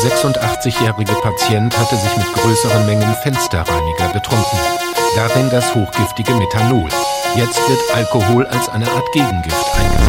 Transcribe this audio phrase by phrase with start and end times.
[0.00, 4.58] 86-jährige Patient hatte sich mit größeren Mengen Fensterreiniger betrunken.
[5.14, 6.88] Darin das hochgiftige Methanol.
[7.36, 9.99] Jetzt wird Alkohol als eine Art Gegengift eingesetzt.